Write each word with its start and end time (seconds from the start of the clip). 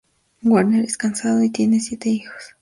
Werner 0.41 0.83
es 0.83 0.97
casado 0.97 1.43
y 1.43 1.51
tiene 1.51 1.79
siete 1.79 2.09
hijos. 2.09 2.55